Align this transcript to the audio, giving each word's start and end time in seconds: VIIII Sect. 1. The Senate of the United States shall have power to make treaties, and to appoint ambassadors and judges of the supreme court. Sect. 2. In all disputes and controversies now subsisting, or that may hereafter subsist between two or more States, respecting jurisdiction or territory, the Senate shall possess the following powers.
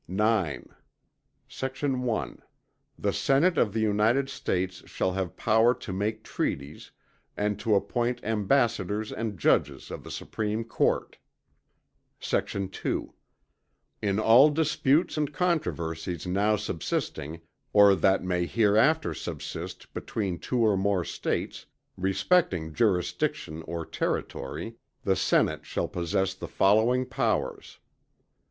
VIIII 0.09 0.63
Sect. 1.47 1.83
1. 1.83 2.41
The 2.97 3.13
Senate 3.13 3.55
of 3.59 3.71
the 3.71 3.81
United 3.81 4.29
States 4.29 4.81
shall 4.89 5.11
have 5.11 5.37
power 5.37 5.75
to 5.75 5.93
make 5.93 6.23
treaties, 6.23 6.89
and 7.37 7.59
to 7.59 7.75
appoint 7.75 8.19
ambassadors 8.23 9.11
and 9.11 9.37
judges 9.37 9.91
of 9.91 10.03
the 10.03 10.09
supreme 10.09 10.63
court. 10.63 11.19
Sect. 12.19 12.57
2. 12.73 13.13
In 14.01 14.17
all 14.19 14.49
disputes 14.49 15.17
and 15.17 15.31
controversies 15.31 16.25
now 16.25 16.55
subsisting, 16.55 17.41
or 17.71 17.93
that 17.93 18.23
may 18.23 18.47
hereafter 18.47 19.13
subsist 19.13 19.93
between 19.93 20.39
two 20.39 20.61
or 20.65 20.75
more 20.75 21.05
States, 21.05 21.67
respecting 21.95 22.73
jurisdiction 22.73 23.61
or 23.67 23.85
territory, 23.85 24.77
the 25.03 25.15
Senate 25.15 25.63
shall 25.63 25.87
possess 25.87 26.33
the 26.33 26.47
following 26.47 27.05
powers. 27.05 27.77